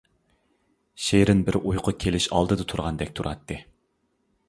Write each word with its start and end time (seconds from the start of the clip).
شېرىن 1.09 1.45
بىر 1.51 1.59
ئۇيقۇ 1.61 1.95
كېلىش 2.05 2.29
ئالدىدا 2.39 2.69
تۇرغاندەك 2.75 3.17
تۇراتتى. 3.21 3.63